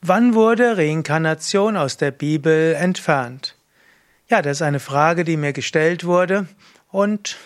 Wann 0.00 0.34
wurde 0.34 0.76
Reinkarnation 0.76 1.76
aus 1.76 1.96
der 1.96 2.12
Bibel 2.12 2.74
entfernt? 2.74 3.56
Ja, 4.28 4.42
das 4.42 4.58
ist 4.58 4.62
eine 4.62 4.78
Frage, 4.78 5.24
die 5.24 5.36
mir 5.36 5.52
gestellt 5.52 6.04
wurde 6.04 6.46
und 6.88 7.36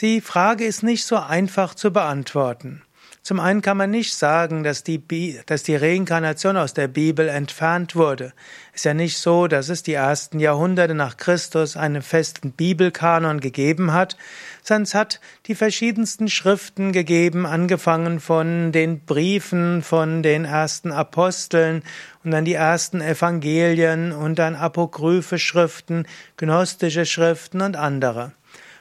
die 0.00 0.20
Frage 0.20 0.64
ist 0.64 0.82
nicht 0.82 1.04
so 1.04 1.16
einfach 1.16 1.76
zu 1.76 1.92
beantworten. 1.92 2.82
Zum 3.24 3.38
einen 3.38 3.62
kann 3.62 3.76
man 3.76 3.92
nicht 3.92 4.14
sagen, 4.14 4.64
dass 4.64 4.82
die, 4.82 4.98
Bi 4.98 5.38
dass 5.46 5.62
die 5.62 5.76
Reinkarnation 5.76 6.56
aus 6.56 6.74
der 6.74 6.88
Bibel 6.88 7.28
entfernt 7.28 7.94
wurde. 7.94 8.32
Ist 8.74 8.84
ja 8.84 8.94
nicht 8.94 9.16
so, 9.16 9.46
dass 9.46 9.68
es 9.68 9.84
die 9.84 9.92
ersten 9.92 10.40
Jahrhunderte 10.40 10.94
nach 10.94 11.16
Christus 11.16 11.76
einen 11.76 12.02
festen 12.02 12.50
Bibelkanon 12.50 13.38
gegeben 13.38 13.92
hat, 13.92 14.16
sondern 14.64 14.82
es 14.82 14.94
hat 14.96 15.20
die 15.46 15.54
verschiedensten 15.54 16.28
Schriften 16.28 16.90
gegeben, 16.90 17.46
angefangen 17.46 18.18
von 18.18 18.72
den 18.72 19.04
Briefen 19.04 19.82
von 19.82 20.24
den 20.24 20.44
ersten 20.44 20.90
Aposteln 20.90 21.84
und 22.24 22.32
dann 22.32 22.44
die 22.44 22.54
ersten 22.54 23.00
Evangelien 23.00 24.10
und 24.10 24.40
dann 24.40 24.56
apokryphe 24.56 25.38
Schriften, 25.38 26.08
gnostische 26.36 27.06
Schriften 27.06 27.60
und 27.60 27.76
andere. 27.76 28.32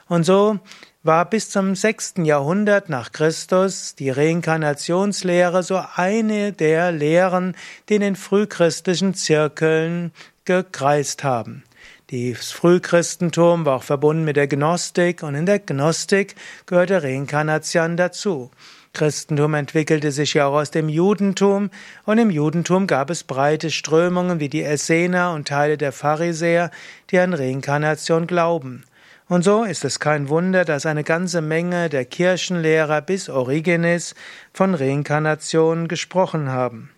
Und 0.08 0.24
so 0.24 0.60
war 1.04 1.26
bis 1.30 1.50
zum 1.50 1.76
sechsten 1.76 2.26
Jahrhundert 2.26 2.90
nach 2.90 3.12
Christus 3.12 3.96
die 3.96 4.12
Reinkarnationslehre 4.12 5.64
so 5.64 5.82
eine 5.96 6.54
der 6.54 6.92
Lehren, 6.92 7.56
die 7.90 7.96
in 7.96 8.02
den 8.02 8.16
frühchristlichen 8.16 9.16
Zirkeln 9.16 10.12
gekreist 10.46 11.24
haben. 11.24 11.64
Das 12.12 12.52
Frühchristentum 12.52 13.66
war 13.66 13.78
auch 13.78 13.84
verbunden 13.84 14.26
mit 14.26 14.36
der 14.36 14.48
Gnostik 14.48 15.24
und 15.24 15.34
in 15.34 15.46
der 15.46 15.60
Gnostik 15.60 16.36
gehörte 16.68 17.02
Reinkarnation 17.02 17.98
dazu. 17.98 18.52
Christentum 18.94 19.54
entwickelte 19.54 20.12
sich 20.12 20.34
ja 20.34 20.48
auch 20.48 20.56
aus 20.56 20.70
dem 20.70 20.90
Judentum 20.90 21.72
und 22.04 22.18
im 22.18 22.30
Judentum 22.30 22.86
gab 22.86 23.10
es 23.10 23.24
breite 23.24 23.72
Strömungen 23.72 24.42
wie 24.42 24.50
die 24.50 24.64
Essener 24.64 25.34
und 25.34 25.48
Teile 25.48 25.78
der 25.78 25.94
Pharisäer, 25.94 26.70
die 27.10 27.18
an 27.18 27.34
Reinkarnation 27.34 28.28
glauben. 28.28 28.84
Und 29.32 29.44
so 29.44 29.64
ist 29.64 29.86
es 29.86 30.02
kein 30.02 30.28
Wunder, 30.28 30.66
dass 30.66 30.86
eine 30.86 31.06
ganze 31.06 31.40
Menge 31.42 31.88
der 31.88 32.04
Kirchenlehrer 32.04 33.00
bis 33.00 33.30
Origenes 33.30 34.14
von 34.52 34.76
Reinkarnation 34.76 35.88
gesprochen 35.88 36.50
haben. 36.50 36.90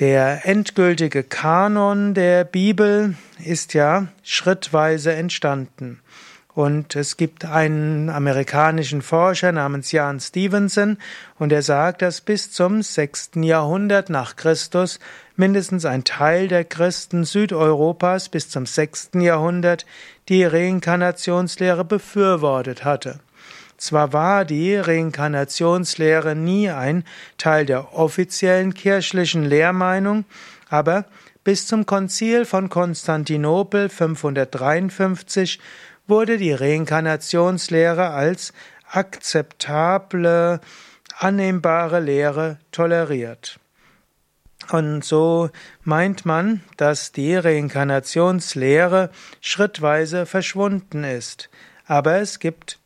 Der 0.00 0.46
endgültige 0.46 1.22
Kanon 1.22 2.12
der 2.12 2.42
Bibel 2.42 3.14
ist 3.44 3.72
ja 3.72 4.08
schrittweise 4.24 5.12
entstanden. 5.12 6.00
Und 6.58 6.96
es 6.96 7.16
gibt 7.16 7.44
einen 7.44 8.10
amerikanischen 8.10 9.00
Forscher 9.00 9.52
namens 9.52 9.92
Jan 9.92 10.18
Stevenson 10.18 10.98
und 11.38 11.52
er 11.52 11.62
sagt, 11.62 12.02
dass 12.02 12.20
bis 12.20 12.50
zum 12.50 12.82
sechsten 12.82 13.44
Jahrhundert 13.44 14.10
nach 14.10 14.34
Christus 14.34 14.98
mindestens 15.36 15.84
ein 15.84 16.02
Teil 16.02 16.48
der 16.48 16.64
Christen 16.64 17.22
Südeuropas 17.22 18.28
bis 18.28 18.48
zum 18.48 18.66
sechsten 18.66 19.20
Jahrhundert 19.20 19.86
die 20.28 20.42
Reinkarnationslehre 20.42 21.84
befürwortet 21.84 22.84
hatte. 22.84 23.20
Zwar 23.76 24.12
war 24.12 24.44
die 24.44 24.74
Reinkarnationslehre 24.74 26.34
nie 26.34 26.70
ein 26.70 27.04
Teil 27.36 27.66
der 27.66 27.94
offiziellen 27.94 28.74
kirchlichen 28.74 29.44
Lehrmeinung, 29.44 30.24
aber 30.68 31.04
bis 31.44 31.68
zum 31.68 31.86
Konzil 31.86 32.44
von 32.44 32.68
Konstantinopel 32.68 33.88
553 33.88 35.60
wurde 36.08 36.38
die 36.38 36.52
Reinkarnationslehre 36.52 38.10
als 38.10 38.52
akzeptable, 38.90 40.60
annehmbare 41.18 42.00
Lehre 42.00 42.58
toleriert. 42.72 43.60
Und 44.70 45.04
so 45.04 45.50
meint 45.82 46.26
man, 46.26 46.62
dass 46.76 47.12
die 47.12 47.36
Reinkarnationslehre 47.36 49.10
schrittweise 49.40 50.26
verschwunden 50.26 51.04
ist. 51.04 51.48
Aber 51.86 52.16
es 52.16 52.38
gibt 52.38 52.78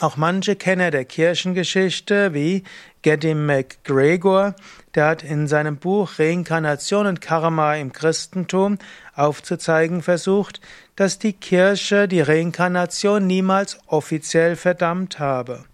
auch 0.00 0.16
manche 0.16 0.56
Kenner 0.56 0.90
der 0.90 1.04
Kirchengeschichte 1.04 2.34
wie 2.34 2.64
Geddy 3.04 3.34
McGregor, 3.34 4.54
der 4.94 5.08
hat 5.08 5.22
in 5.22 5.46
seinem 5.46 5.76
Buch 5.76 6.18
Reinkarnation 6.18 7.06
und 7.06 7.20
Karma 7.20 7.74
im 7.74 7.92
Christentum 7.92 8.78
aufzuzeigen 9.14 10.00
versucht, 10.00 10.62
dass 10.96 11.18
die 11.18 11.34
Kirche 11.34 12.08
die 12.08 12.22
Reinkarnation 12.22 13.26
niemals 13.26 13.78
offiziell 13.88 14.56
verdammt 14.56 15.18
habe. 15.18 15.64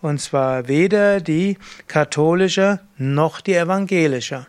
Und 0.00 0.22
zwar 0.22 0.66
weder 0.66 1.20
die 1.20 1.58
katholische 1.88 2.80
noch 2.96 3.42
die 3.42 3.54
evangelische. 3.54 4.46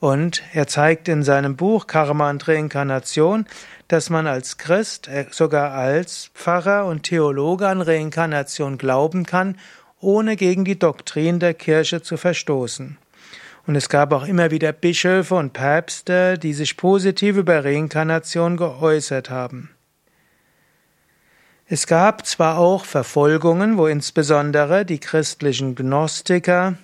Und 0.00 0.42
er 0.52 0.66
zeigt 0.66 1.08
in 1.08 1.22
seinem 1.22 1.56
Buch 1.56 1.86
Karma 1.86 2.28
und 2.28 2.46
Reinkarnation, 2.46 3.46
dass 3.88 4.10
man 4.10 4.26
als 4.26 4.58
Christ, 4.58 5.08
äh, 5.08 5.26
sogar 5.30 5.72
als 5.72 6.30
Pfarrer 6.34 6.84
und 6.84 7.04
Theologe 7.04 7.68
an 7.68 7.80
Reinkarnation 7.80 8.76
glauben 8.76 9.24
kann, 9.24 9.56
ohne 10.00 10.36
gegen 10.36 10.64
die 10.64 10.78
Doktrin 10.78 11.38
der 11.38 11.54
Kirche 11.54 12.02
zu 12.02 12.16
verstoßen. 12.16 12.98
Und 13.66 13.76
es 13.76 13.88
gab 13.88 14.12
auch 14.12 14.26
immer 14.26 14.50
wieder 14.50 14.72
Bischöfe 14.72 15.34
und 15.34 15.52
Päpste, 15.52 16.38
die 16.38 16.54
sich 16.54 16.76
positiv 16.76 17.36
über 17.36 17.64
Reinkarnation 17.64 18.56
geäußert 18.56 19.30
haben. 19.30 19.70
Es 21.66 21.86
gab 21.86 22.26
zwar 22.26 22.58
auch 22.58 22.84
Verfolgungen, 22.84 23.78
wo 23.78 23.86
insbesondere 23.86 24.84
die 24.84 24.98
christlichen 24.98 25.76
Gnostiker 25.76 26.76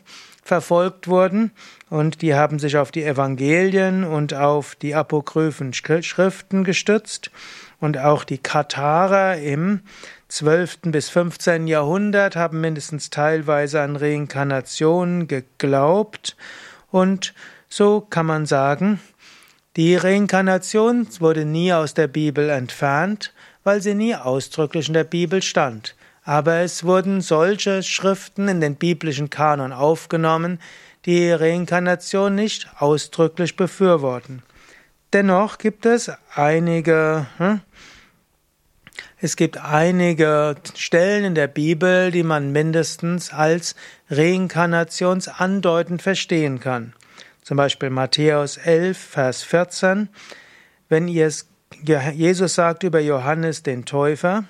verfolgt 0.45 1.09
wurden, 1.09 1.51
und 1.91 2.23
die 2.23 2.35
haben 2.35 2.59
sich 2.59 2.77
auf 2.77 2.93
die 2.93 3.05
Evangelien 3.05 4.05
und 4.05 4.35
auf 4.35 4.77
die 4.77 4.95
apokryphen 4.95 5.73
Schriften 5.73 6.63
gestützt, 6.63 7.31
und 7.81 7.99
auch 7.99 8.25
die 8.25 8.39
Katharer 8.39 9.39
im 9.39 9.81
12. 10.29 10.79
bis 10.85 11.09
15. 11.09 11.67
Jahrhundert 11.67 12.37
haben 12.37 12.61
mindestens 12.61 13.11
teilweise 13.11 13.81
an 13.83 13.97
Reinkarnation 13.97 15.29
geglaubt, 15.29 16.37
und 16.91 17.35
so 17.69 18.01
kann 18.01 18.27
man 18.27 18.47
sagen, 18.47 19.01
die 19.77 19.97
Reinkarnation 19.97 21.07
wurde 21.21 21.45
nie 21.45 21.73
aus 21.73 21.93
der 21.93 22.07
Bibel 22.07 22.49
entfernt, 22.49 23.35
weil 23.65 23.83
sie 23.83 23.95
nie 23.95 24.15
ausdrücklich 24.15 24.89
in 24.89 24.95
der 24.95 25.05
Bibel 25.05 25.43
stand. 25.43 25.95
Aber 26.25 26.61
es 26.61 26.85
wurden 26.85 27.21
solche 27.21 27.83
Schriften 27.83 28.49
in 28.49 28.61
den 28.61 28.77
biblischen 28.77 29.29
Kanon 29.29 29.73
aufgenommen, 29.73 30.61
die 31.05 31.31
Reinkarnation 31.31 32.35
nicht 32.35 32.69
ausdrücklich 32.79 33.57
befürworten. 33.57 34.43
Dennoch 35.13 35.59
gibt 35.59 35.87
es 35.87 36.11
einige, 36.35 37.27
hm, 37.39 37.61
es 39.19 39.37
gibt 39.37 39.59
einige 39.59 40.57
Stellen 40.75 41.25
in 41.25 41.35
der 41.35 41.47
Bibel, 41.47 42.11
die 42.11 42.23
man 42.23 42.53
mindestens 42.53 43.33
als 43.33 43.77
reinkarnationsandeutend 44.11 46.03
verstehen 46.03 46.61
kann. 46.61 46.93
Zum 47.43 47.57
Beispiel 47.57 47.91
Matthäus 47.91 48.57
11, 48.57 48.99
Vers 48.99 49.43
14. 49.45 50.09
Wenn 50.89 51.09
ihr 51.09 51.29
es, 51.29 51.49
Jesus 52.13 52.57
sagt 52.57 52.83
über 52.83 53.01
Johannes 53.01 53.63
den 53.63 53.85
Täufer, 53.85 54.45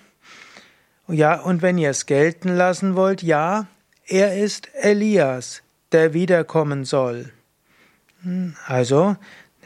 ja, 1.09 1.41
und 1.41 1.63
wenn 1.63 1.79
ihr 1.79 1.91
es 1.91 2.07
gelten 2.07 2.49
lassen 2.57 2.97
wollt, 2.97 3.23
ja, 3.23 3.69
er 4.07 4.37
ist 4.37 4.69
Elias, 4.75 5.63
der 5.93 6.15
wiederkommen 6.15 6.85
soll. 6.85 7.33
Hm, 8.23 8.57
also, 8.67 9.17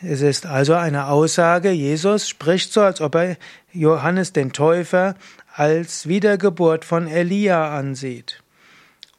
es 0.02 0.22
ist 0.22 0.46
also 0.46 0.74
eine 0.74 1.08
Aussage, 1.08 1.70
Jesus 1.70 2.28
spricht 2.28 2.72
so, 2.72 2.80
als 2.82 3.00
ob 3.00 3.14
er 3.14 3.36
Johannes 3.72 4.32
den 4.32 4.52
Täufer 4.52 5.14
als 5.54 6.08
Wiedergeburt 6.08 6.84
von 6.84 7.06
Elia 7.06 7.76
ansieht. 7.76 8.42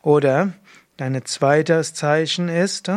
Oder 0.02 0.53
ein 0.97 1.24
zweites 1.25 1.94
Zeichen 1.94 2.50
ist, 2.50 2.92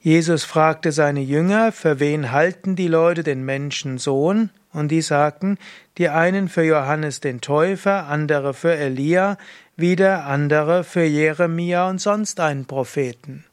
Jesus 0.00 0.44
fragte 0.44 0.92
seine 0.92 1.20
Jünger, 1.20 1.72
für 1.72 1.98
wen 1.98 2.30
halten 2.30 2.76
die 2.76 2.88
Leute 2.88 3.22
den 3.22 3.42
Menschensohn? 3.44 4.50
Und 4.70 4.88
die 4.88 5.02
sagten, 5.02 5.56
die 5.96 6.08
einen 6.08 6.48
für 6.48 6.64
Johannes 6.64 7.20
den 7.20 7.40
Täufer, 7.40 8.06
andere 8.08 8.52
für 8.52 8.74
Elia, 8.74 9.38
wieder 9.76 10.26
andere 10.26 10.84
für 10.84 11.04
Jeremia 11.04 11.88
und 11.88 12.00
sonst 12.00 12.40
einen 12.40 12.66
Propheten. 12.66 13.44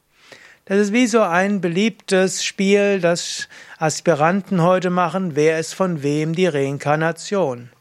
Das 0.72 0.80
ist 0.80 0.94
wie 0.94 1.08
so 1.08 1.22
ein 1.22 1.60
beliebtes 1.60 2.46
Spiel, 2.46 3.02
das 3.02 3.50
Aspiranten 3.78 4.62
heute 4.62 4.90
machen, 4.90 5.36
wer 5.36 5.60
ist 5.60 5.74
von 5.74 6.02
wem 6.02 6.34
die 6.34 6.48
Reinkarnation. 6.48 7.72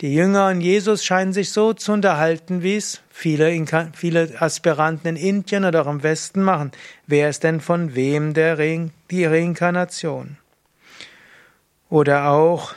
Die 0.00 0.14
Jünger 0.14 0.48
und 0.48 0.62
Jesus 0.62 1.04
scheinen 1.04 1.34
sich 1.34 1.52
so 1.52 1.74
zu 1.74 1.92
unterhalten, 1.92 2.62
wie 2.62 2.76
es 2.76 3.02
viele, 3.10 3.66
viele 3.92 4.40
Aspiranten 4.40 5.06
in 5.06 5.16
Indien 5.16 5.66
oder 5.66 5.82
auch 5.82 5.90
im 5.90 6.02
Westen 6.02 6.40
machen. 6.40 6.72
Wer 7.06 7.28
ist 7.28 7.44
denn 7.44 7.60
von 7.60 7.94
wem 7.94 8.32
der 8.32 8.56
Re 8.56 8.88
die 9.10 9.26
Reinkarnation? 9.26 10.38
Oder 11.90 12.30
auch 12.30 12.72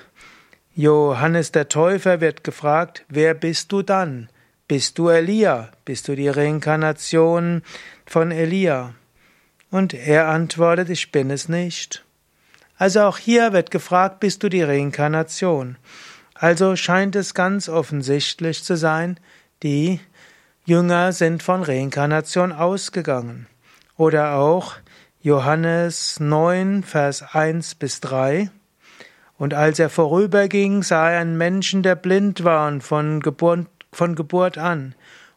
Johannes 0.76 1.54
der 1.54 1.70
Täufer 1.70 2.20
wird 2.20 2.44
gefragt, 2.44 3.06
wer 3.08 3.34
bist 3.34 3.72
du 3.72 3.82
dann? 3.82 4.28
Bist 4.68 4.98
du 4.98 5.08
Elia? 5.08 5.70
Bist 5.86 6.10
du 6.10 6.18
die 6.18 6.28
Reinkarnation 6.28 7.62
von 8.06 8.32
Elia? 8.32 8.94
Und 9.74 9.96
er 9.96 10.28
antwortet, 10.28 10.92
ich 10.92 11.12
bin 11.12 11.32
es 11.32 11.50
nicht. 11.50 12.06
Also 12.78 13.02
auch 13.06 13.18
hier 13.18 13.54
wird 13.54 13.72
gefragt, 13.72 14.20
bist 14.20 14.44
du 14.44 14.50
die 14.50 14.62
Reinkarnation? 14.62 15.78
Also 16.36 16.76
scheint 16.76 17.16
es 17.16 17.34
ganz 17.34 17.70
offensichtlich 17.70 18.64
zu 18.64 18.78
sein, 18.78 19.20
die 19.64 20.00
Jünger 20.64 21.12
sind 21.12 21.42
von 21.42 21.64
Reinkarnation 21.64 22.52
ausgegangen. 22.52 23.48
Oder 23.98 24.36
auch 24.36 24.76
Johannes 25.24 26.20
9, 26.20 26.84
Vers 26.84 27.24
1 27.34 27.74
bis 27.74 28.00
3. 28.00 28.52
Und 29.40 29.56
als 29.56 29.80
er 29.80 29.90
vorüberging, 29.90 30.84
sah 30.84 31.10
er 31.10 31.22
einen 31.22 31.36
Menschen, 31.36 31.82
der 31.82 31.96
blind 31.96 32.44
war 32.44 32.68
und 32.68 32.82
von 32.82 33.22
Geburt, 33.22 33.66
von 33.92 34.14
Geburt 34.14 34.60
an. 34.60 34.94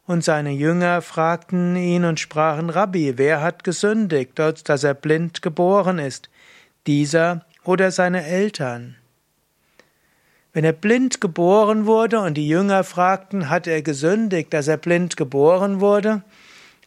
Und 0.06 0.22
seine 0.22 0.52
Jünger 0.52 1.02
fragten 1.02 1.74
ihn 1.74 2.04
und 2.04 2.20
sprachen, 2.20 2.70
Rabbi, 2.70 3.18
wer 3.18 3.42
hat 3.42 3.64
gesündigt, 3.64 4.38
dass 4.38 4.84
er 4.84 4.94
blind 4.94 5.42
geboren 5.42 5.98
ist? 5.98 6.30
Dieser 6.86 7.44
oder 7.64 7.90
seine 7.90 8.24
Eltern? 8.24 8.96
Wenn 10.52 10.64
er 10.64 10.72
blind 10.72 11.20
geboren 11.20 11.86
wurde 11.86 12.20
und 12.20 12.34
die 12.34 12.48
Jünger 12.48 12.84
fragten, 12.84 13.50
hat 13.50 13.66
er 13.66 13.82
gesündigt, 13.82 14.54
dass 14.54 14.68
er 14.68 14.76
blind 14.76 15.16
geboren 15.16 15.80
wurde? 15.80 16.22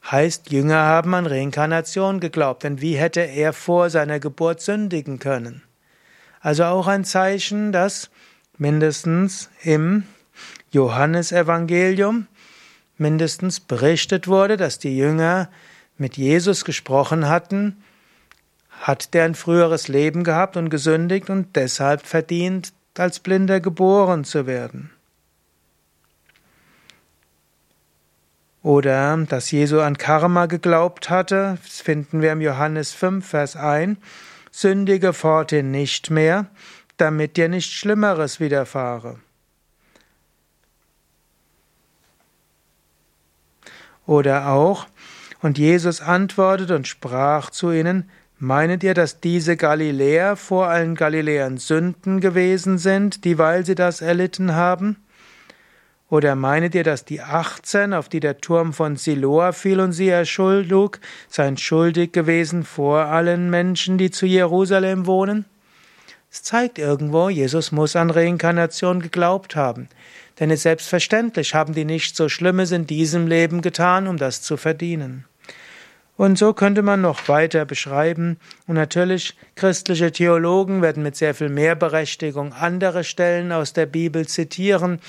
Heißt, 0.10 0.50
Jünger 0.50 0.80
haben 0.80 1.14
an 1.14 1.28
Reinkarnation 1.28 2.22
geglaubt, 2.22 2.64
denn 2.64 2.82
wie 2.82 2.96
hätte 2.96 3.20
er 3.20 3.52
vor 3.52 3.90
seiner 3.90 4.20
Geburt 4.20 4.62
sündigen 4.62 5.20
können? 5.20 5.62
Also 6.40 6.64
auch 6.64 6.88
ein 6.88 7.04
Zeichen, 7.04 7.74
dass 7.74 8.10
mindestens 8.58 9.50
im 9.62 10.04
Johannesevangelium 10.72 12.28
mindestens 13.00 13.60
berichtet 13.60 14.28
wurde, 14.28 14.58
dass 14.58 14.80
die 14.80 14.98
Jünger 14.98 15.50
mit 15.98 16.18
Jesus 16.18 16.66
gesprochen 16.66 17.28
hatten, 17.28 17.84
hat 18.70 19.14
der 19.14 19.26
ein 19.26 19.36
früheres 19.36 19.88
Leben 19.88 20.24
gehabt 20.24 20.58
und 20.58 20.70
gesündigt 20.70 21.30
und 21.30 21.56
deshalb 21.56 22.06
verdient, 22.06 22.74
als 22.98 23.20
Blinder 23.20 23.60
geboren 23.60 24.24
zu 24.24 24.46
werden. 24.46 24.90
Oder 28.62 29.18
dass 29.30 29.52
Jesu 29.52 29.80
an 29.80 29.98
Karma 29.98 30.46
geglaubt 30.48 31.10
hatte, 31.10 31.58
das 31.64 31.80
finden 31.80 32.22
wir 32.22 32.34
im 32.34 32.42
Johannes 32.42 32.92
5, 32.92 33.26
Vers 33.26 33.56
1, 33.56 33.98
sündige 34.52 35.14
forthin 35.14 35.72
nicht 35.72 36.10
mehr, 36.10 36.48
damit 36.98 37.38
dir 37.38 37.48
nichts 37.48 37.72
Schlimmeres 37.72 38.40
widerfahre. 38.40 39.20
Oder 44.10 44.48
auch, 44.48 44.88
und 45.40 45.60
Jesus 45.60 46.02
antwortet 46.02 46.72
und 46.72 46.88
sprach 46.88 47.52
zu 47.52 47.70
ihnen, 47.70 48.10
Meinet 48.40 48.84
ihr, 48.84 48.96
dass 48.96 49.20
diese 49.20 49.56
Galiläer 49.56 50.36
vor 50.36 50.68
allen 50.68 50.96
Galiläern 50.96 51.58
Sünden 51.58 52.20
gewesen 52.20 52.80
sind, 52.80 53.24
dieweil 53.24 53.68
sie 53.68 53.76
das 53.76 54.02
erlitten 54.02 54.56
haben? 54.56 54.98
Oder 56.10 56.36
meinet 56.36 56.74
ihr, 56.74 56.84
dass 56.84 57.06
die 57.06 57.22
18, 57.22 57.94
auf 57.94 58.10
die 58.10 58.20
der 58.20 58.40
Turm 58.40 58.74
von 58.74 58.96
Siloa 58.96 59.52
fiel 59.52 59.80
und 59.80 59.92
sie 59.92 60.10
erschuldig, 60.10 61.00
seien 61.28 61.58
schuldig 61.58 62.12
gewesen 62.12 62.64
vor 62.64 63.06
allen 63.06 63.52
Menschen, 63.52 64.00
die 64.00 64.10
zu 64.10 64.26
Jerusalem 64.26 65.06
wohnen? 65.06 65.46
Es 66.32 66.44
zeigt 66.44 66.78
irgendwo, 66.78 67.30
Jesus 67.30 67.72
muss 67.72 67.96
an 67.96 68.12
Reinkarnation 68.12 69.02
geglaubt 69.02 69.56
haben. 69.56 69.90
Denn 70.40 70.52
es 70.52 70.64
selbstverständlich 70.64 71.56
haben 71.56 71.74
die 71.74 71.86
nicht 71.86 72.16
so 72.16 72.30
Schlimmes 72.30 72.72
in 72.72 72.86
diesem 72.86 73.28
Leben 73.28 73.62
getan, 73.62 74.08
um 74.08 74.18
das 74.18 74.42
zu 74.42 74.56
verdienen. 74.56 75.26
Und 76.18 76.38
so 76.38 76.54
könnte 76.54 76.82
man 76.82 77.02
noch 77.02 77.30
weiter 77.30 77.66
beschreiben. 77.66 78.38
Und 78.68 78.76
natürlich, 78.76 79.36
christliche 79.56 80.12
Theologen 80.12 80.82
werden 80.82 81.02
mit 81.02 81.16
sehr 81.16 81.34
viel 81.34 81.50
mehr 81.50 81.76
Berechtigung 81.76 82.54
andere 82.54 83.04
Stellen 83.04 83.52
aus 83.52 83.74
der 83.74 83.86
Bibel 83.86 84.28
zitieren, 84.28 85.00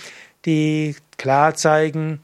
die 0.47 0.97
klar 1.19 1.55
zeigen, 1.55 2.21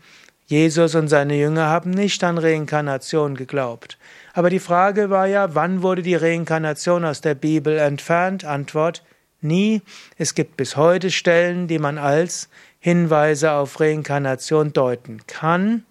Jesus 0.47 0.95
und 0.95 1.09
seine 1.09 1.35
Jünger 1.35 1.67
haben 1.67 1.91
nicht 1.91 2.23
an 2.23 2.39
Reinkarnation 2.39 3.35
geglaubt. 3.35 3.99
Aber 4.37 4.51
die 4.51 4.61
Frage 4.61 5.09
war 5.09 5.27
ja, 5.27 5.55
wann 5.55 5.81
wurde 5.81 6.03
die 6.03 6.15
Reinkarnation 6.15 7.07
aus 7.07 7.23
der 7.23 7.35
Bibel 7.35 7.79
entfernt? 7.79 8.45
Antwort, 8.45 9.03
nie. 9.41 9.81
Es 10.19 10.35
gibt 10.35 10.59
bis 10.59 10.77
heute 10.77 11.11
Stellen, 11.11 11.69
die 11.69 11.79
man 11.79 11.97
als 11.97 12.51
Hinweise 12.79 13.53
auf 13.53 13.81
Reinkarnation 13.81 14.75
deuten 14.75 15.27
kann. 15.27 15.87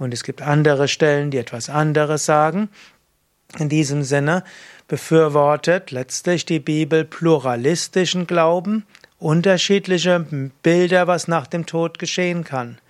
Und 0.00 0.12
es 0.12 0.24
gibt 0.24 0.42
andere 0.42 0.88
Stellen, 0.88 1.30
die 1.30 1.38
etwas 1.38 1.70
anderes 1.70 2.24
sagen. 2.24 2.70
In 3.56 3.68
diesem 3.68 4.02
Sinne 4.02 4.42
befürwortet 4.88 5.92
letztlich 5.92 6.46
die 6.46 6.58
Bibel 6.58 7.04
pluralistischen 7.04 8.26
Glauben, 8.26 8.84
unterschiedliche 9.20 10.26
Bilder, 10.64 11.06
was 11.06 11.28
nach 11.28 11.46
dem 11.46 11.66
Tod 11.66 12.00
geschehen 12.00 12.42
kann. 12.42 12.80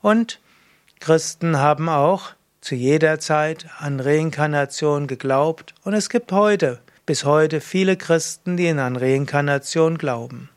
Und 0.00 0.40
Christen 1.00 1.58
haben 1.58 1.90
auch 1.90 2.32
zu 2.66 2.74
jeder 2.74 3.20
Zeit 3.20 3.66
an 3.78 4.00
Reinkarnation 4.00 5.06
geglaubt 5.06 5.72
und 5.84 5.94
es 5.94 6.10
gibt 6.10 6.32
heute, 6.32 6.80
bis 7.06 7.24
heute 7.24 7.60
viele 7.60 7.96
Christen, 7.96 8.56
die 8.56 8.68
an 8.68 8.96
Reinkarnation 8.96 9.98
glauben. 9.98 10.48